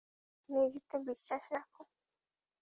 নিজেতে 0.49 0.95
বিশ্বাস 1.07 1.43
রাখো। 1.53 1.81